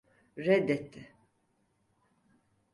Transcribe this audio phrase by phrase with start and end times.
[0.45, 1.01] Reddetti.